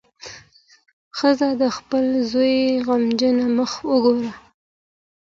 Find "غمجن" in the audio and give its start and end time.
2.85-3.37